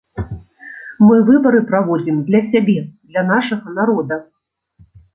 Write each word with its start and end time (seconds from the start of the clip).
Мы 1.07 1.17
выбары 1.27 1.61
праводзім 1.69 2.15
для 2.31 2.41
сябе, 2.51 2.77
для 3.13 3.27
нашага 3.31 3.67
народа. 3.81 4.23